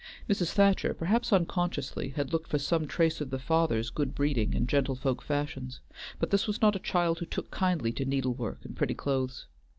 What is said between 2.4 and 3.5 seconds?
for some trace of the